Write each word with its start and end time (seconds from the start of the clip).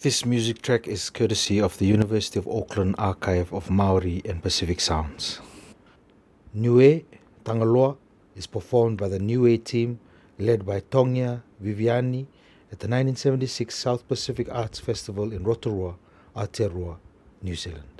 This 0.00 0.24
music 0.24 0.62
track 0.62 0.86
is 0.86 1.10
courtesy 1.10 1.60
of 1.60 1.76
the 1.78 1.86
University 1.86 2.38
of 2.38 2.46
Auckland 2.46 2.94
Archive 2.98 3.52
of 3.52 3.68
Maori 3.68 4.22
and 4.24 4.40
Pacific 4.40 4.78
Sounds. 4.78 5.40
Niue 6.54 7.02
Tangaloa 7.44 7.96
is 8.36 8.46
performed 8.46 8.96
by 8.96 9.08
the 9.08 9.18
Niue 9.18 9.58
team 9.58 9.98
led 10.38 10.64
by 10.64 10.82
Tongia 10.82 11.42
Viviani 11.60 12.28
at 12.70 12.78
the 12.78 12.86
1976 12.86 13.74
South 13.74 14.06
Pacific 14.06 14.46
Arts 14.52 14.78
Festival 14.78 15.32
in 15.32 15.42
Rotorua, 15.42 15.96
Aotearoa, 16.36 16.98
New 17.42 17.56
Zealand. 17.56 17.97